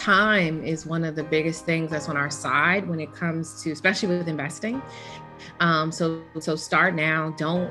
[0.00, 3.70] time is one of the biggest things that's on our side when it comes to,
[3.70, 4.80] especially with investing.
[5.60, 7.34] Um, so, so start now.
[7.36, 7.70] Don't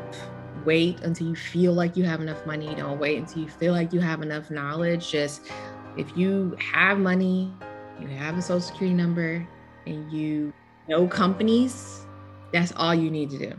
[0.63, 2.73] wait until you feel like you have enough money.
[2.75, 5.11] Don't wait until you feel like you have enough knowledge.
[5.11, 5.49] Just
[5.97, 7.51] if you have money,
[7.99, 9.47] you have a social security number,
[9.85, 10.53] and you
[10.87, 12.05] know companies,
[12.53, 13.53] that's all you need to do.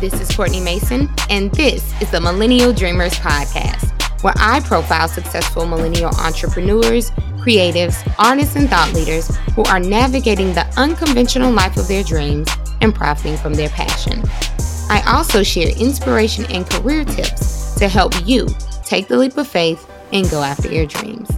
[0.00, 3.87] This is Courtney Mason, and this is the Millennial Dreamers Podcast,
[4.22, 10.66] where I profile successful millennial entrepreneurs, creatives, artists, and thought leaders who are navigating the
[10.76, 12.48] unconventional life of their dreams
[12.80, 14.22] and profiting from their passion.
[14.90, 18.48] I also share inspiration and career tips to help you
[18.84, 21.37] take the leap of faith and go after your dreams.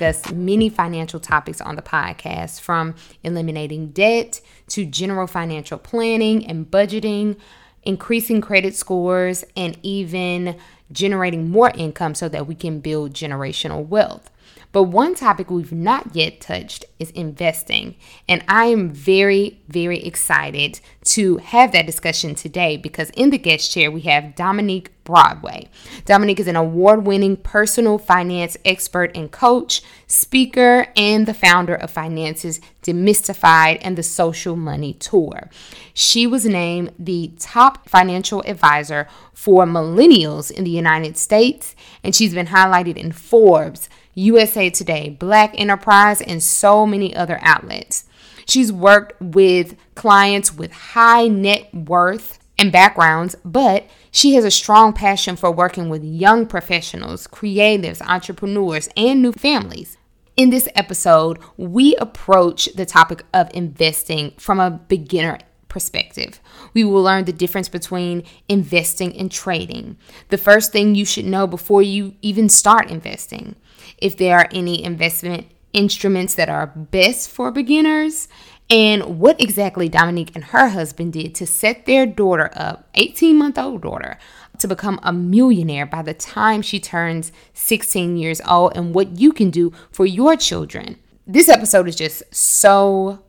[0.00, 6.46] We discuss many financial topics on the podcast from eliminating debt to general financial planning
[6.46, 7.36] and budgeting,
[7.82, 10.56] increasing credit scores, and even
[10.90, 14.30] generating more income so that we can build generational wealth.
[14.72, 17.96] But one topic we've not yet touched is investing.
[18.28, 23.72] And I am very, very excited to have that discussion today because in the guest
[23.72, 25.68] chair we have Dominique Broadway.
[26.04, 31.90] Dominique is an award winning personal finance expert and coach, speaker, and the founder of
[31.90, 35.50] Finances Demystified and the Social Money Tour.
[35.94, 42.34] She was named the top financial advisor for millennials in the United States, and she's
[42.34, 43.88] been highlighted in Forbes.
[44.14, 48.04] USA Today, Black Enterprise, and so many other outlets.
[48.46, 54.92] She's worked with clients with high net worth and backgrounds, but she has a strong
[54.92, 59.96] passion for working with young professionals, creatives, entrepreneurs, and new families.
[60.36, 65.38] In this episode, we approach the topic of investing from a beginner
[65.70, 66.38] perspective.
[66.74, 69.96] We will learn the difference between investing and trading.
[70.28, 73.56] The first thing you should know before you even start investing
[73.96, 78.28] if there are any investment instruments that are best for beginners,
[78.68, 83.58] and what exactly Dominique and her husband did to set their daughter up, 18 month
[83.58, 84.18] old daughter,
[84.58, 89.32] to become a millionaire by the time she turns 16 years old, and what you
[89.32, 90.98] can do for your children.
[91.26, 93.22] This episode is just so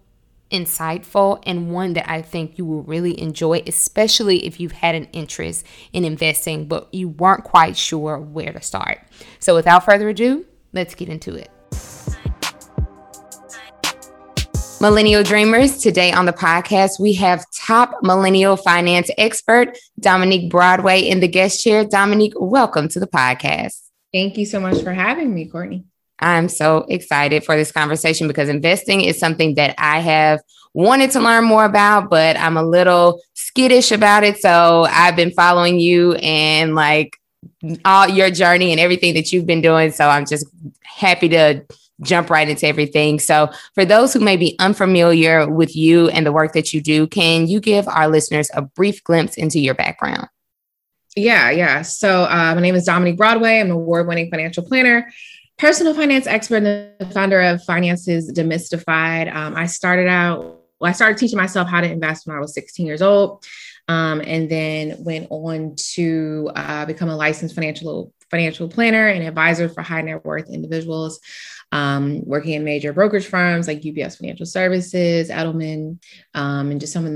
[0.52, 5.06] insightful and one that I think you will really enjoy, especially if you've had an
[5.14, 9.00] interest in investing but you weren't quite sure where to start.
[9.40, 11.50] So, without further ado, let's get into it.
[14.82, 21.20] Millennial Dreamers, today on the podcast, we have top millennial finance expert Dominique Broadway in
[21.20, 21.86] the guest chair.
[21.86, 23.80] Dominique, welcome to the podcast.
[24.12, 25.86] Thank you so much for having me, Courtney.
[26.22, 30.42] I'm so excited for this conversation because investing is something that I have
[30.74, 34.38] wanted to learn more about, but I'm a little skittish about it.
[34.38, 37.18] So I've been following you and like
[37.84, 39.92] all your journey and everything that you've been doing.
[39.92, 40.46] So I'm just
[40.84, 41.64] happy to
[42.02, 43.20] jump right into everything.
[43.20, 47.08] So, for those who may be unfamiliar with you and the work that you do,
[47.08, 50.28] can you give our listeners a brief glimpse into your background?
[51.16, 51.82] Yeah, yeah.
[51.82, 53.60] So, uh, my name is Dominique Broadway.
[53.60, 55.12] I'm an award winning financial planner,
[55.62, 56.66] personal finance expert, and
[56.98, 59.32] the founder of Finances Demystified.
[59.32, 62.56] Um, I started out, well, I started teaching myself how to invest when I was
[62.56, 63.46] 16 years old
[63.88, 69.70] um, and then went on to uh, become a licensed financial financial planner and advisor
[69.70, 71.20] for high net worth individuals,
[71.72, 76.00] um, working in major brokerage firms like UBS Financial Services, Edelman,
[76.34, 77.12] um, and just some of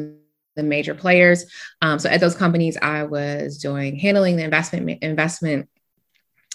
[0.56, 1.46] the major players.
[1.82, 5.68] Um, so at those companies, I was doing handling the investment investment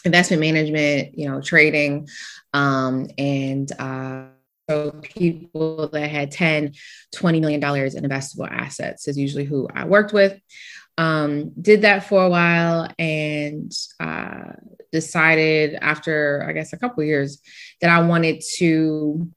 [0.04, 2.08] investment management, you know, trading,
[2.52, 4.24] um, and uh,
[4.70, 6.74] so people that had 10,
[7.12, 10.38] 20 million dollars in investable assets is usually who I worked with.
[10.96, 14.52] Um, did that for a while and uh,
[14.92, 17.40] decided after I guess a couple years
[17.80, 19.28] that I wanted to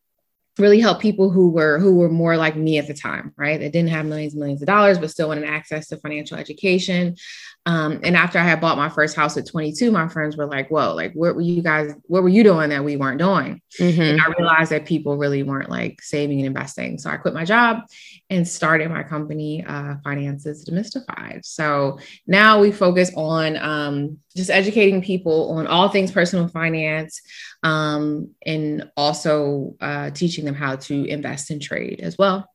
[0.59, 3.71] really help people who were who were more like me at the time right that
[3.71, 7.15] didn't have millions and millions of dollars but still wanted access to financial education
[7.65, 10.69] um, and after i had bought my first house at 22 my friends were like
[10.69, 13.61] whoa like what were you guys what were you doing that we weren't doing?
[13.79, 14.01] Mm-hmm.
[14.01, 16.97] and i realized that people really weren't like saving and investing.
[16.97, 17.83] So i quit my job
[18.29, 21.45] and started my company uh, finances demystified.
[21.45, 27.21] So now we focus on um, just educating people on all things personal finance
[27.61, 32.47] um, and also uh, teaching them how to invest and trade as well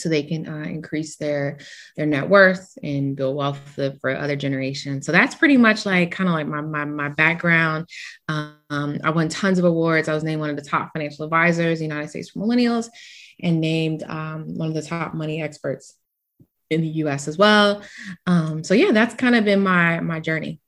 [0.00, 1.58] so they can uh, increase their
[1.96, 3.58] their net worth and build wealth
[4.00, 7.88] for other generations so that's pretty much like kind of like my, my, my background
[8.28, 11.82] um, i won tons of awards i was named one of the top financial advisors
[11.82, 12.88] united states for millennials
[13.40, 15.94] and named um, one of the top money experts
[16.70, 17.82] in the US as well.
[18.26, 20.60] Um, so yeah, that's kind of been my my journey.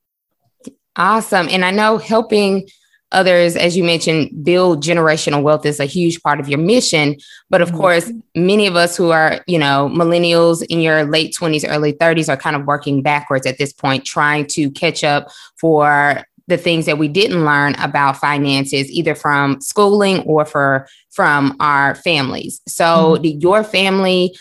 [0.96, 1.48] Awesome.
[1.48, 2.68] And I know helping
[3.12, 7.16] others, as you mentioned, build generational wealth is a huge part of your mission.
[7.50, 7.78] But of mm-hmm.
[7.78, 12.28] course, many of us who are, you know, millennials in your late 20s, early 30s
[12.28, 16.86] are kind of working backwards at this point, trying to catch up for the things
[16.86, 22.84] that we didn't learn about finances either from schooling or for from our families so
[22.84, 23.22] mm-hmm.
[23.22, 24.34] did your family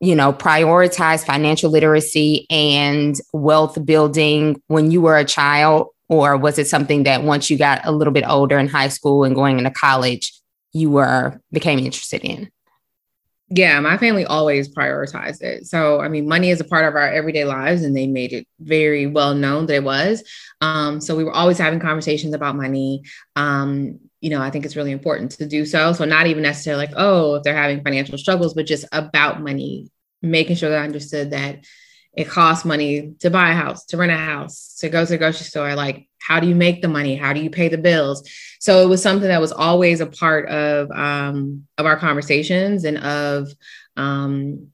[0.00, 6.58] you know prioritize financial literacy and wealth building when you were a child or was
[6.58, 9.56] it something that once you got a little bit older in high school and going
[9.56, 10.34] into college
[10.72, 12.50] you were became interested in
[13.52, 15.66] yeah, my family always prioritized it.
[15.66, 18.46] So, I mean, money is a part of our everyday lives, and they made it
[18.60, 20.22] very well known that it was.
[20.60, 23.02] Um, so, we were always having conversations about money.
[23.34, 25.92] Um, you know, I think it's really important to do so.
[25.92, 29.90] So, not even necessarily like, oh, if they're having financial struggles, but just about money,
[30.22, 31.64] making sure that I understood that
[32.14, 35.18] it costs money to buy a house, to rent a house, to go to the
[35.18, 35.74] grocery store.
[35.74, 37.16] Like, how do you make the money?
[37.16, 38.28] How do you pay the bills?
[38.58, 42.98] So it was something that was always a part of um, of our conversations and
[42.98, 43.52] of
[43.96, 44.68] um,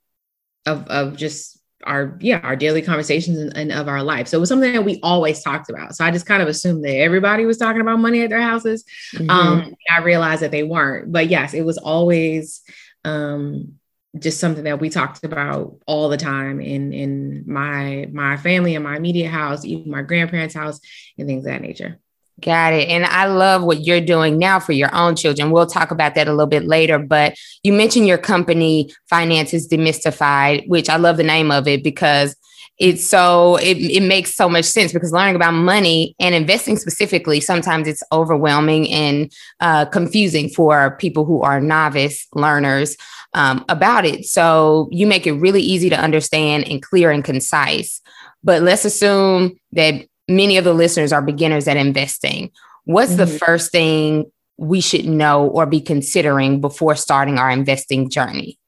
[0.64, 4.28] of of just our yeah our daily conversations and, and, of our life.
[4.28, 5.94] So it was something that we always talked about.
[5.94, 8.84] So I just kind of assumed that everybody was talking about money at their houses.
[9.14, 9.30] Mm-hmm.
[9.30, 11.12] Um, I realized that they weren't.
[11.12, 12.62] But yes, it was always
[13.04, 13.78] um,
[14.18, 18.84] just something that we talked about all the time in in my my family and
[18.84, 20.80] my immediate house, even my grandparents' house,
[21.18, 21.98] and things of that nature.
[22.42, 22.88] Got it.
[22.90, 25.50] And I love what you're doing now for your own children.
[25.50, 26.98] We'll talk about that a little bit later.
[26.98, 32.36] But you mentioned your company, Finances Demystified, which I love the name of it because
[32.78, 37.40] it's so it, it makes so much sense because learning about money and investing specifically
[37.40, 42.96] sometimes it's overwhelming and uh, confusing for people who are novice learners
[43.34, 44.26] um, about it.
[44.26, 48.00] So you make it really easy to understand and clear and concise.
[48.42, 52.50] But let's assume that many of the listeners are beginners at investing.
[52.84, 53.18] What's mm-hmm.
[53.18, 58.58] the first thing we should know or be considering before starting our investing journey?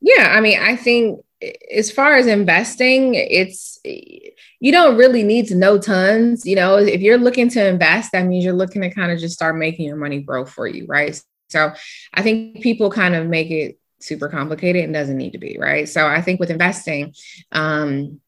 [0.00, 1.24] Yeah, I mean, I think
[1.74, 6.46] as far as investing, it's you don't really need to know tons.
[6.46, 9.34] You know, if you're looking to invest, that means you're looking to kind of just
[9.34, 11.20] start making your money grow for you, right?
[11.54, 11.72] So
[12.12, 15.88] I think people kind of make it super complicated and doesn't need to be, right?
[15.88, 17.14] So I think with investing,
[17.52, 18.20] um,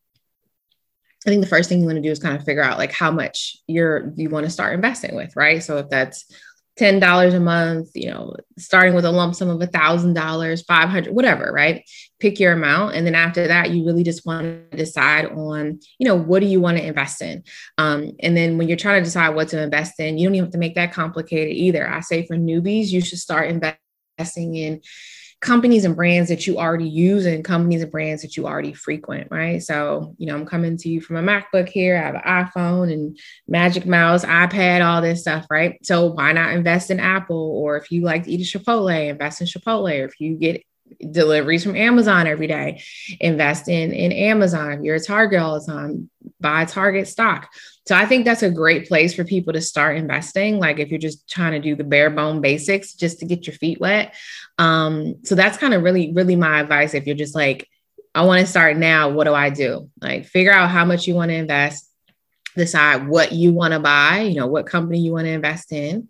[1.27, 2.93] I think the first thing you want to do is kind of figure out like
[2.93, 5.61] how much you're you want to start investing with, right?
[5.61, 6.25] So if that's
[6.77, 10.63] ten dollars a month, you know, starting with a lump sum of a thousand dollars,
[10.63, 11.83] five hundred, whatever, right?
[12.21, 16.07] Pick your amount, and then after that, you really just want to decide on, you
[16.07, 17.43] know, what do you want to invest in,
[17.79, 20.47] um, and then when you're trying to decide what to invest in, you don't even
[20.47, 21.89] have to make that complicated either.
[21.89, 24.81] I say for newbies, you should start investing in
[25.41, 29.29] companies and brands that you already use and companies and brands that you already frequent,
[29.31, 29.63] right?
[29.63, 31.97] So, you know, I'm coming to you from a MacBook here.
[31.97, 35.79] I have an iPhone and Magic Mouse, iPad, all this stuff, right?
[35.85, 37.37] So why not invest in Apple?
[37.37, 40.01] Or if you like to eat a Chipotle, invest in Chipotle.
[40.01, 40.65] Or if you get
[41.11, 42.83] deliveries from Amazon every day,
[43.21, 44.73] invest in, in Amazon.
[44.73, 46.11] If you're a Target all the time,
[46.41, 47.49] buy Target stock.
[47.87, 50.59] So I think that's a great place for people to start investing.
[50.59, 53.55] Like if you're just trying to do the bare bone basics just to get your
[53.55, 54.15] feet wet.
[54.59, 56.95] Um, so that's kind of really, really my advice.
[56.95, 57.69] If you're just like,
[58.15, 59.91] I want to start now, what do I do?
[60.01, 61.89] Like figure out how much you want to invest,
[62.57, 66.09] decide what you want to buy, you know, what company you want to invest in.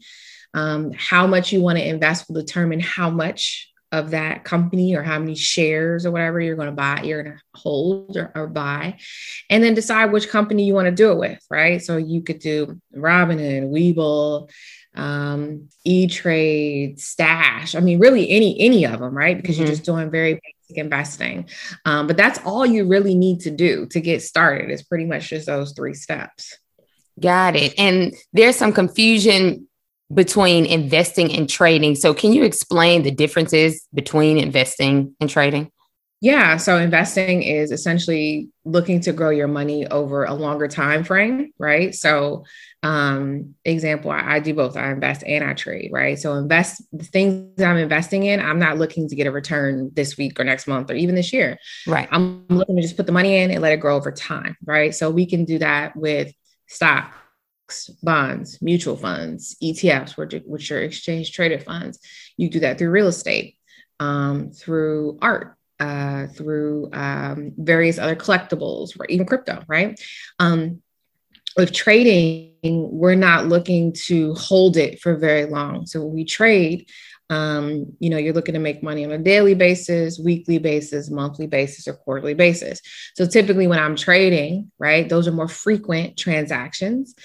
[0.55, 5.03] Um, how much you want to invest will determine how much of that company or
[5.03, 8.47] how many shares or whatever you're going to buy, you're going to hold or, or,
[8.47, 8.99] buy,
[9.49, 11.83] and then decide which company you want to do it with, right?
[11.83, 14.51] So you could do Robinhood, Webull,
[14.95, 17.75] um, E Trade, Stash.
[17.75, 19.37] I mean, really any any of them, right?
[19.37, 19.65] Because mm-hmm.
[19.65, 21.49] you're just doing very basic investing.
[21.85, 24.71] Um, but that's all you really need to do to get started.
[24.71, 26.59] Is pretty much just those three steps.
[27.19, 27.75] Got it.
[27.79, 29.66] And there's some confusion
[30.13, 31.95] between investing and trading.
[31.95, 35.71] So, can you explain the differences between investing and trading?
[36.23, 41.53] Yeah, so investing is essentially looking to grow your money over a longer time frame,
[41.59, 41.95] right?
[41.95, 42.45] So,
[42.83, 44.79] um, example, I, I do both.
[44.79, 46.19] I invest and I trade, right?
[46.19, 48.41] So, invest the things I'm investing in.
[48.41, 51.35] I'm not looking to get a return this week or next month or even this
[51.35, 52.09] year, right?
[52.11, 54.95] I'm looking to just put the money in and let it grow over time, right?
[54.95, 56.33] So, we can do that with
[56.67, 57.13] stock
[58.03, 61.99] bonds, mutual funds, ETFs, which, which are exchange traded funds.
[62.37, 63.57] You do that through real estate,
[64.01, 70.01] um, through art, uh, through um, various other collectibles, or even crypto, right?
[70.39, 70.83] Um,
[71.57, 75.87] with trading, we're not looking to hold it for very long.
[75.87, 76.89] So when we trade,
[77.29, 81.49] Um, you know, you're looking to make money on a daily basis, weekly basis, monthly
[81.49, 82.81] basis, or quarterly basis.
[83.17, 87.17] So typically when I'm trading, right, those are more frequent transactions.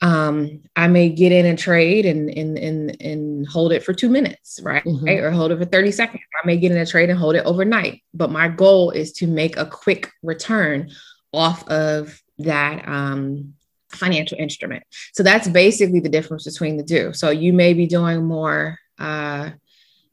[0.00, 4.08] Um, I may get in a trade and and and and hold it for two
[4.08, 4.84] minutes, right?
[4.84, 5.08] Mm-hmm.
[5.08, 6.22] Or hold it for 30 seconds.
[6.40, 8.02] I may get in a trade and hold it overnight.
[8.14, 10.90] But my goal is to make a quick return
[11.32, 13.54] off of that um
[13.90, 14.84] financial instrument.
[15.14, 17.12] So that's basically the difference between the two.
[17.12, 19.50] So you may be doing more uh,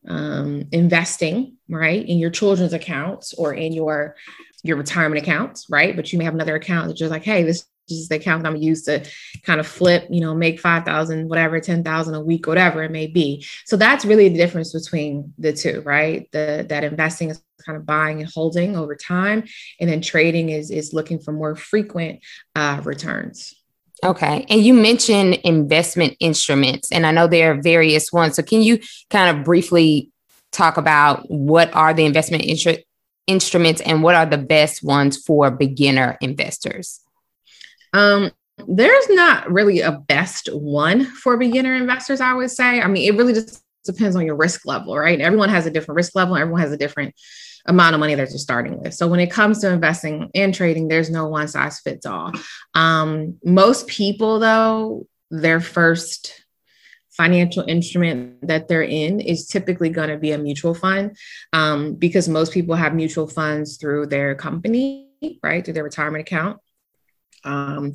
[0.08, 4.16] um, investing, right, in your children's accounts or in your
[4.64, 5.96] your retirement accounts, right?
[5.96, 8.56] But you may have another account that you're like, hey, this is the account I'm
[8.56, 12.84] used to, to kind of flip, you know, make 5,000, whatever, 10,000 a week, whatever
[12.84, 13.46] it may be.
[13.66, 16.30] So that's really the difference between the two, right?
[16.32, 19.44] The, that investing is kind of buying and holding over time.
[19.80, 22.22] And then trading is, is looking for more frequent
[22.56, 23.56] uh, returns.
[24.04, 24.46] Okay.
[24.50, 28.36] And you mentioned investment instruments, and I know there are various ones.
[28.36, 30.12] So, can you kind of briefly
[30.52, 32.84] talk about what are the investment intru-
[33.26, 37.05] instruments and what are the best ones for beginner investors?
[37.96, 38.32] Um,
[38.68, 42.82] there's not really a best one for beginner investors, I would say.
[42.82, 45.22] I mean, it really just depends on your risk level, right?
[45.22, 47.16] Everyone has a different risk level, everyone has a different
[47.68, 48.94] amount of money that you're starting with.
[48.94, 52.32] So when it comes to investing and trading, there's no one size fits all.
[52.74, 56.46] Um, most people, though, their first
[57.12, 61.16] financial instrument that they're in is typically going to be a mutual fund
[61.54, 65.10] um, because most people have mutual funds through their company,
[65.42, 66.60] right, through their retirement account.
[67.46, 67.94] Um,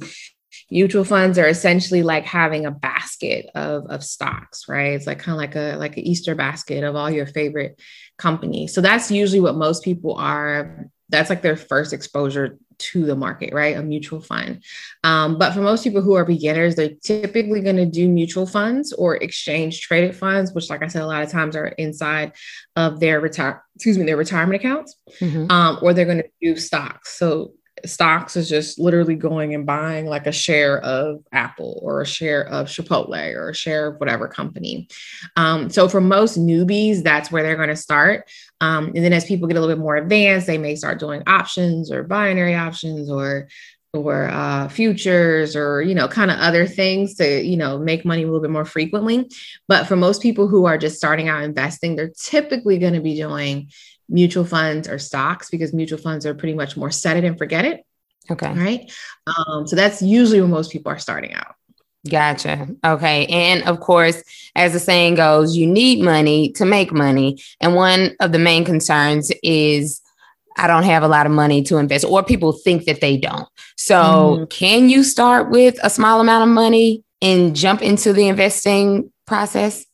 [0.70, 4.94] mutual funds are essentially like having a basket of, of stocks right?
[4.94, 7.80] It's like kind of like a like an easter basket of all your favorite
[8.18, 13.16] companies so that's usually what most people are that's like their first exposure to the
[13.16, 13.76] market right?
[13.76, 14.62] A mutual fund.
[15.04, 18.92] Um, but for most people who are beginners they're typically going to do mutual funds
[18.92, 22.32] or exchange traded funds which like i said a lot of times are inside
[22.76, 25.50] of their retire excuse me their retirement accounts mm-hmm.
[25.50, 27.18] um, or they're going to do stocks.
[27.18, 27.52] So
[27.84, 32.46] stocks is just literally going and buying like a share of Apple or a share
[32.48, 34.88] of Chipotle or a share of whatever company.
[35.36, 38.28] Um, so for most newbies, that's where they're going to start.
[38.60, 41.22] Um, and then as people get a little bit more advanced, they may start doing
[41.26, 43.48] options or binary options or
[43.92, 48.22] or uh, futures or you know kind of other things to you know make money
[48.22, 49.28] a little bit more frequently
[49.66, 53.16] but for most people who are just starting out investing they're typically going to be
[53.16, 53.68] doing
[54.10, 57.64] mutual funds or stocks because mutual funds are pretty much more set it and forget
[57.64, 57.84] it.
[58.30, 58.52] Okay.
[58.52, 58.92] Right.
[59.26, 61.54] Um, so that's usually when most people are starting out.
[62.08, 62.68] Gotcha.
[62.84, 63.26] Okay.
[63.26, 64.22] And of course,
[64.56, 67.38] as the saying goes, you need money to make money.
[67.60, 70.00] And one of the main concerns is
[70.56, 73.48] I don't have a lot of money to invest, or people think that they don't.
[73.76, 74.44] So, mm-hmm.
[74.46, 79.86] can you start with a small amount of money and jump into the investing process?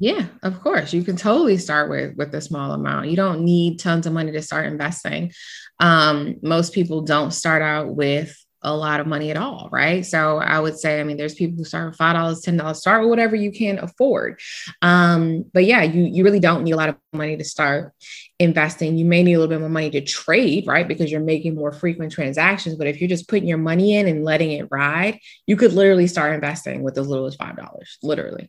[0.00, 0.92] Yeah, of course.
[0.92, 3.08] You can totally start with with a small amount.
[3.10, 5.32] You don't need tons of money to start investing.
[5.80, 10.04] Um, most people don't start out with a lot of money at all, right?
[10.04, 12.78] So I would say, I mean, there's people who start with five dollars, ten dollars,
[12.78, 14.40] start with whatever you can afford.
[14.82, 17.92] Um, but yeah, you you really don't need a lot of money to start
[18.38, 18.98] investing.
[18.98, 20.86] You may need a little bit more money to trade, right?
[20.86, 22.76] Because you're making more frequent transactions.
[22.76, 26.06] But if you're just putting your money in and letting it ride, you could literally
[26.06, 28.48] start investing with as little as five dollars, literally.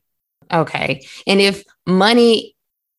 [0.52, 1.06] Okay.
[1.28, 2.56] And if money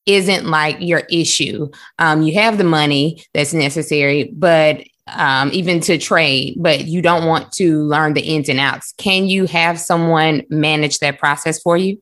[0.06, 5.98] isn't like your issue, um, you have the money that's necessary, but um, even to
[5.98, 10.42] trade, but you don't want to learn the ins and outs, can you have someone
[10.48, 12.00] manage that process for you?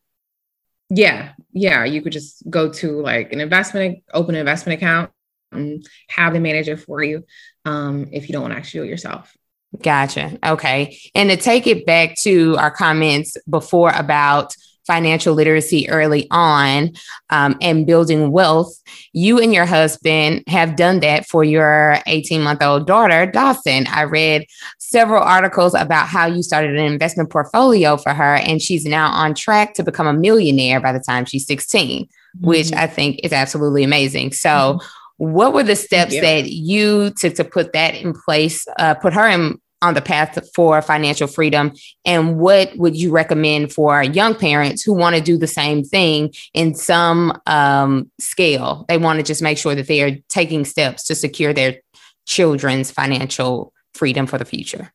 [0.90, 1.33] Yeah.
[1.52, 1.85] Yeah.
[1.85, 5.11] You could just go to like an investment, open an investment account
[5.52, 7.25] and have them manage it for you
[7.64, 9.35] um, if you don't want to actually do it yourself.
[9.83, 10.38] Gotcha.
[10.45, 10.99] Okay.
[11.14, 14.55] And to take it back to our comments before about
[14.88, 16.90] financial literacy early on
[17.30, 18.75] um, and building wealth,
[19.12, 23.87] you and your husband have done that for your 18 month old daughter, Dawson.
[23.88, 24.47] I read
[24.78, 29.35] several articles about how you started an investment portfolio for her, and she's now on
[29.35, 32.47] track to become a millionaire by the time she's 16, mm-hmm.
[32.47, 34.33] which I think is absolutely amazing.
[34.33, 35.35] So, mm-hmm.
[35.35, 39.28] what were the steps that you took to put that in place, uh, put her
[39.28, 41.73] in on the path for financial freedom?
[42.05, 46.33] And what would you recommend for young parents who want to do the same thing
[46.55, 48.85] in some um, scale?
[48.89, 51.81] They want to just make sure that they are taking steps to secure their
[52.27, 54.93] children's financial freedom for the future.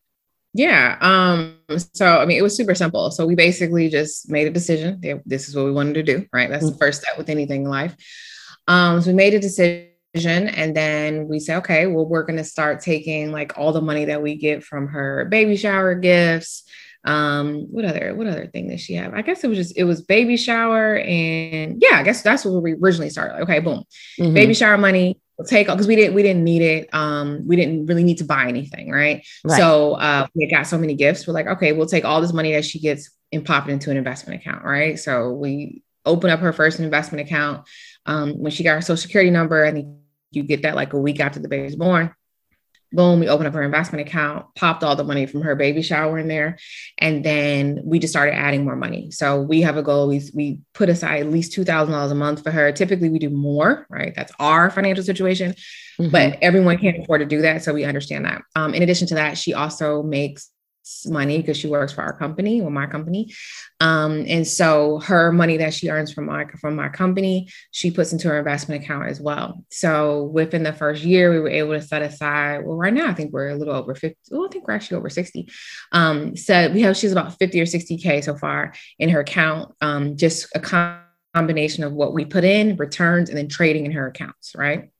[0.56, 3.10] Yeah um so i mean it was super simple.
[3.10, 5.00] So we basically just made a decision.
[5.26, 6.48] This is what we wanted to do right?
[6.48, 6.72] That's mm-hmm.
[6.72, 7.96] the first step with anything in life.
[8.68, 9.88] Um so we made a decision
[10.48, 14.04] and then we say okay well we're going to start taking like all the money
[14.04, 16.64] that we get from her baby shower gifts
[17.04, 19.12] Um, what other what other thing did she have?
[19.12, 22.58] I guess it was just it was baby shower and yeah, I guess that's where
[22.58, 23.42] we originally started.
[23.42, 23.84] Okay, boom,
[24.18, 24.32] mm-hmm.
[24.32, 25.20] baby shower money.
[25.36, 26.88] We'll take all because we didn't we didn't need it.
[26.94, 29.26] Um, we didn't really need to buy anything, right?
[29.44, 29.58] right.
[29.58, 31.26] So uh, we got so many gifts.
[31.26, 33.90] We're like, okay, we'll take all this money that she gets and pop it into
[33.90, 34.98] an investment account, right?
[34.98, 37.66] So we open up her first investment account.
[38.06, 39.88] Um, when she got her social security number, I think
[40.34, 42.14] you get that like a week after the baby's born
[42.94, 46.18] boom, we opened up her investment account, popped all the money from her baby shower
[46.18, 46.58] in there.
[46.98, 49.10] And then we just started adding more money.
[49.10, 50.08] So we have a goal.
[50.08, 52.72] We, we put aside at least $2,000 a month for her.
[52.72, 54.14] Typically we do more, right?
[54.14, 55.52] That's our financial situation,
[55.98, 56.10] mm-hmm.
[56.10, 57.62] but everyone can't afford to do that.
[57.62, 58.42] So we understand that.
[58.54, 60.50] Um, in addition to that, she also makes
[61.06, 63.32] money because she works for our company or my company.
[63.80, 68.12] Um, and so her money that she earns from my from my company, she puts
[68.12, 69.64] into her investment account as well.
[69.70, 72.64] So within the first year, we were able to set aside.
[72.64, 74.16] Well, right now I think we're a little over 50.
[74.32, 75.48] Oh, I think we're actually over 60.
[75.92, 79.74] Um, so we have she's about 50 or 60K so far in her account.
[79.80, 81.00] Um, just a
[81.34, 84.90] combination of what we put in, returns, and then trading in her accounts, right?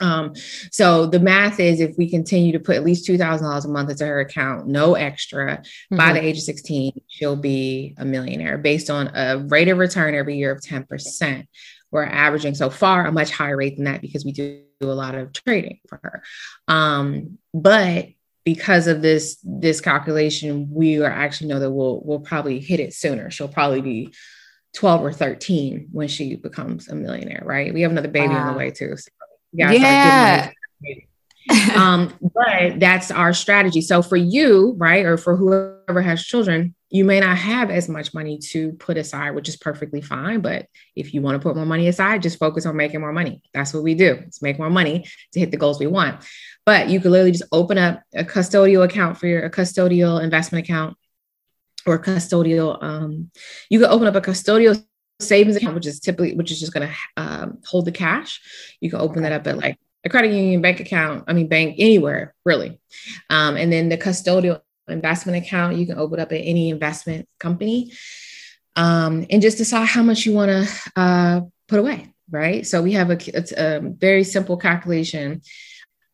[0.00, 0.34] Um,
[0.70, 4.06] so the math is if we continue to put at least $2,000 a month into
[4.06, 5.96] her account, no extra, mm-hmm.
[5.96, 10.14] by the age of 16, she'll be a millionaire based on a rate of return
[10.14, 11.46] every year of 10%.
[11.90, 15.14] We're averaging so far a much higher rate than that because we do a lot
[15.14, 16.22] of trading for her.
[16.66, 18.08] Um, but
[18.44, 22.94] because of this this calculation, we are actually know that we'll we'll probably hit it
[22.94, 23.30] sooner.
[23.30, 24.12] She'll probably be
[24.74, 27.72] 12 or 13 when she becomes a millionaire, right?
[27.72, 28.48] We have another baby wow.
[28.48, 28.96] on the way too.
[28.96, 29.10] So
[29.52, 30.50] yeah.
[31.74, 33.80] um, but that's our strategy.
[33.80, 38.12] So for you, right, or for whoever has children, you may not have as much
[38.12, 40.40] money to put aside, which is perfectly fine.
[40.40, 43.42] But if you want to put more money aside, just focus on making more money.
[43.54, 44.18] That's what we do.
[44.20, 46.22] Let's make more money to hit the goals we want.
[46.66, 50.66] But you could literally just open up a custodial account for your a custodial investment
[50.66, 50.96] account
[51.86, 52.82] or custodial.
[52.82, 53.30] Um,
[53.70, 54.84] you could open up a custodial
[55.22, 58.40] savings account, which is typically which is just going to um, hold the cash.
[58.80, 61.24] You can open that up at like a credit union, bank account.
[61.28, 62.80] I mean, bank anywhere really.
[63.30, 67.92] Um, and then the custodial investment account you can open up at any investment company,
[68.76, 72.08] um, and just decide how much you want to uh, put away.
[72.30, 72.66] Right.
[72.66, 73.18] So we have a,
[73.56, 75.42] a very simple calculation.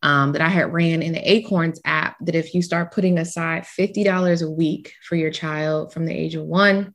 [0.01, 3.63] Um, that I had ran in the Acorns app that if you start putting aside
[3.63, 6.93] $50 a week for your child from the age of one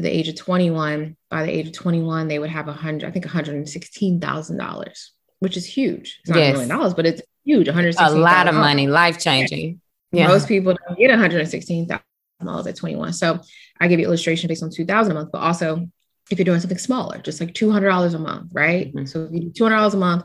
[0.00, 3.08] to the age of 21, by the age of 21, they would have a hundred,
[3.08, 5.08] I think $116,000,
[5.40, 6.18] which is huge.
[6.20, 6.48] It's not yes.
[6.48, 7.66] a million dollars, but it's huge.
[7.66, 9.80] 116, A lot of money, life changing.
[10.12, 10.28] Yeah.
[10.28, 13.12] Most people don't get $116,000 at 21.
[13.12, 13.40] So
[13.78, 15.88] I give you illustration based on 2000 a month, but also
[16.30, 18.88] if you're doing something smaller, just like $200 a month, right?
[18.88, 19.06] Mm-hmm.
[19.06, 20.24] So if you do $200 a month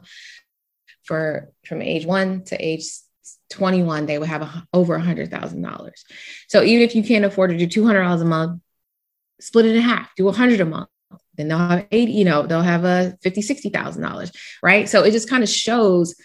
[1.03, 2.85] for from age one to age
[3.51, 5.91] 21, they would have a, over $100,000.
[6.47, 8.61] So even if you can't afford to do $200 a month,
[9.39, 10.89] split it in half, do a hundred a month.
[11.37, 14.87] Then they'll have 80, you know, they'll have a 50, $60,000, right?
[14.87, 16.15] So it just kind of shows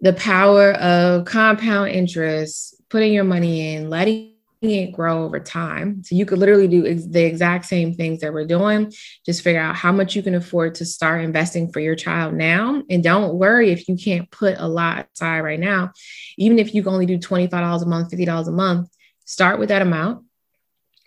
[0.00, 6.02] the power of compound interest, putting your money in, letting it grow over time.
[6.04, 8.92] So you could literally do ex- the exact same things that we're doing.
[9.24, 12.82] Just figure out how much you can afford to start investing for your child now.
[12.90, 15.92] And don't worry if you can't put a lot aside right now.
[16.36, 18.90] Even if you can only do $25 a month, $50 a month,
[19.24, 20.24] start with that amount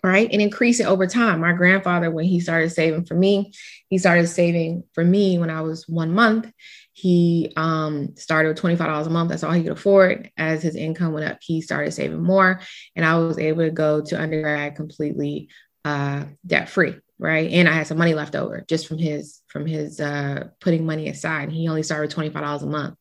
[0.04, 0.30] right?
[0.30, 1.40] And increase it over time.
[1.40, 3.52] My grandfather, when he started saving for me,
[3.88, 6.52] he started saving for me when I was one month.
[6.92, 9.30] He um, started with $25 a month.
[9.30, 10.30] That's all he could afford.
[10.36, 12.60] As his income went up, he started saving more.
[12.94, 15.48] And I was able to go to undergrad completely
[15.86, 19.66] uh, debt free right and i had some money left over just from his from
[19.66, 22.98] his uh putting money aside he only started $25 a month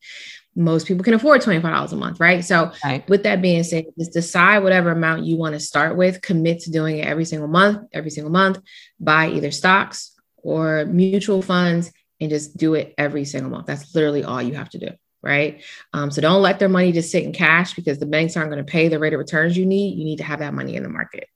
[0.56, 2.44] most people can afford $25 a month, right?
[2.44, 3.08] So, right.
[3.10, 6.72] with that being said, just decide whatever amount you want to start with, commit to
[6.72, 8.60] doing it every single month, every single month,
[9.00, 13.66] buy either stocks or mutual funds, and just do it every single month.
[13.66, 14.90] That's literally all you have to do,
[15.22, 15.64] right?
[15.92, 18.64] Um, so, don't let their money just sit in cash because the banks aren't going
[18.64, 19.98] to pay the rate of returns you need.
[19.98, 21.28] You need to have that money in the market.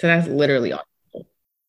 [0.00, 0.84] So, that's literally all.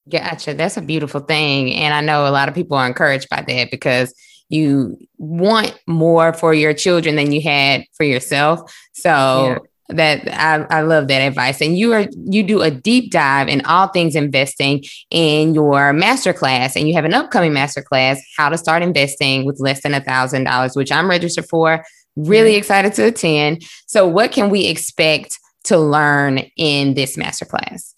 [0.07, 0.53] Gotcha.
[0.53, 1.73] That's a beautiful thing.
[1.73, 4.13] And I know a lot of people are encouraged by that because
[4.49, 8.73] you want more for your children than you had for yourself.
[8.93, 9.57] So yeah.
[9.95, 11.61] that I, I love that advice.
[11.61, 16.75] And you are you do a deep dive in all things investing in your masterclass,
[16.75, 20.45] and you have an upcoming masterclass, how to start investing with less than a thousand
[20.45, 21.83] dollars, which I'm registered for.
[22.15, 22.59] Really yeah.
[22.59, 23.63] excited to attend.
[23.87, 27.93] So, what can we expect to learn in this masterclass?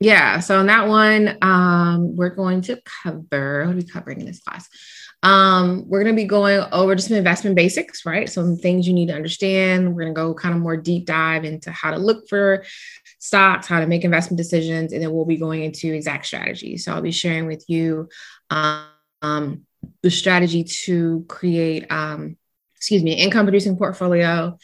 [0.00, 4.26] Yeah, so in that one, um, we're going to cover what are we covering in
[4.26, 4.66] this class?
[5.22, 8.28] Um, we're going to be going over just some investment basics, right?
[8.28, 9.94] Some things you need to understand.
[9.94, 12.64] We're going to go kind of more deep dive into how to look for
[13.18, 16.78] stocks, how to make investment decisions, and then we'll be going into exact strategy.
[16.78, 18.08] So I'll be sharing with you
[18.48, 19.66] um,
[20.02, 22.38] the strategy to create, um,
[22.76, 24.56] excuse me, income producing portfolio,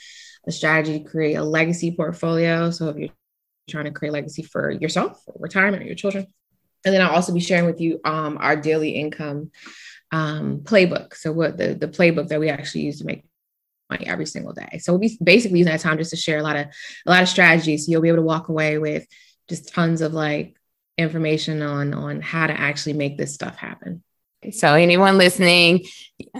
[0.46, 2.70] a strategy to create a legacy portfolio.
[2.70, 3.10] So if you're
[3.68, 6.26] trying to create legacy for yourself, retirement, or your children,
[6.84, 9.50] and then I'll also be sharing with you um, our daily income
[10.12, 11.14] um, playbook.
[11.14, 13.24] So what the the playbook that we actually use to make
[13.90, 14.78] money every single day.
[14.78, 16.66] So we'll be basically using that time just to share a lot of
[17.06, 17.86] a lot of strategies.
[17.86, 19.06] So you'll be able to walk away with
[19.48, 20.56] just tons of like
[20.98, 24.02] information on on how to actually make this stuff happen.
[24.52, 25.86] So anyone listening,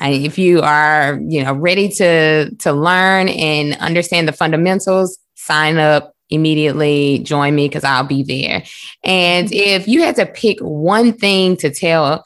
[0.00, 6.14] if you are, you know, ready to to learn and understand the fundamentals, sign up
[6.29, 8.64] immediately, join me because I'll be there.
[9.05, 12.24] And if you had to pick one thing to tell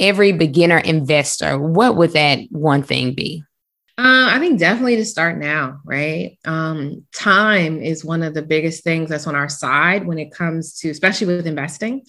[0.00, 3.44] every beginner investor, what would that one thing be?
[3.96, 6.36] Uh, I think definitely to start now, right?
[6.44, 10.76] Um, time is one of the biggest things that's on our side when it comes
[10.80, 12.02] to, especially with investing.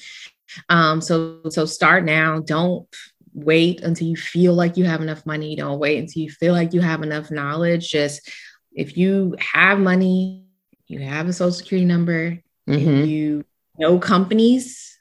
[0.70, 2.40] Um, so so start now.
[2.40, 2.88] Don't
[3.34, 5.56] wait until you feel like you have enough money.
[5.56, 7.90] Don't wait until you feel like you have enough knowledge.
[7.90, 8.32] Just
[8.74, 10.46] if you have money,
[10.88, 13.06] you have a social security number, mm-hmm.
[13.06, 13.46] you
[13.78, 14.95] know companies,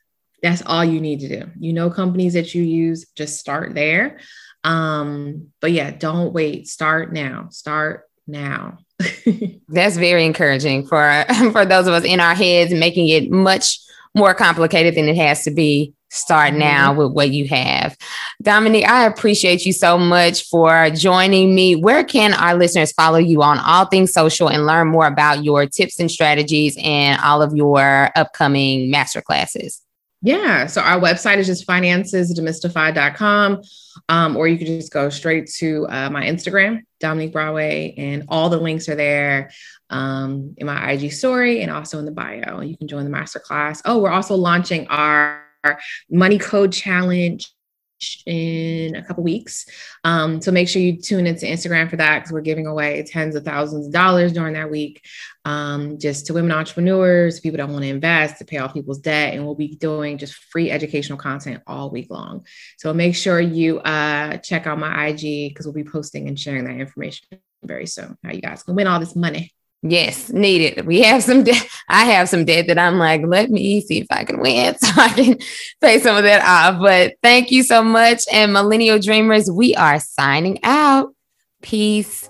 [0.44, 1.50] that's all you need to do.
[1.58, 4.20] You know companies that you use, just start there.
[4.62, 6.68] Um, but yeah, don't wait.
[6.68, 7.48] Start now.
[7.50, 8.78] Start now.
[9.68, 13.80] That's very encouraging for for those of us in our heads, making it much
[14.14, 15.94] more complicated than it has to be.
[16.10, 16.60] Start mm-hmm.
[16.60, 17.96] now with what you have.
[18.42, 21.74] Dominique, I appreciate you so much for joining me.
[21.74, 25.66] Where can our listeners follow you on all things social and learn more about your
[25.66, 29.80] tips and strategies and all of your upcoming master classes?
[30.24, 30.66] Yeah.
[30.68, 33.62] So our website is just financesdemystified.com.
[34.08, 38.48] Um, or you can just go straight to uh, my Instagram, Dominique Broadway, and all
[38.48, 39.50] the links are there
[39.90, 42.62] um, in my IG story and also in the bio.
[42.62, 43.82] You can join the masterclass.
[43.84, 45.44] Oh, we're also launching our
[46.10, 47.53] money code challenge
[48.26, 49.66] in a couple weeks.
[50.04, 53.34] Um, so make sure you tune into Instagram for that because we're giving away tens
[53.34, 55.04] of thousands of dollars during that week,
[55.44, 59.34] um, just to women entrepreneurs, people that want to invest, to pay off people's debt,
[59.34, 62.46] and we'll be doing just free educational content all week long.
[62.78, 66.64] So make sure you uh, check out my IG because we'll be posting and sharing
[66.64, 67.26] that information
[67.62, 68.16] very soon.
[68.22, 69.52] How you guys can win all this money.
[69.86, 70.86] Yes, needed.
[70.86, 71.68] We have some debt.
[71.90, 74.88] I have some debt that I'm like, let me see if I can win so
[74.96, 75.38] I can
[75.82, 76.80] pay some of that off.
[76.80, 78.24] But thank you so much.
[78.32, 81.14] And Millennial Dreamers, we are signing out.
[81.60, 82.26] Peace.